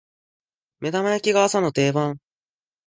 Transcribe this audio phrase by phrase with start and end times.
[0.79, 2.17] 目玉焼きが朝の定番